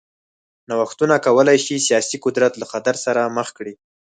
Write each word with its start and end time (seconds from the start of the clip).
نوښتونه 0.69 1.15
کولای 1.25 1.57
شي 1.65 1.75
سیاسي 1.87 2.17
قدرت 2.25 2.53
له 2.57 2.65
خطر 2.71 2.95
سره 3.05 3.21
مخ 3.37 3.47
کړي. 3.57 3.73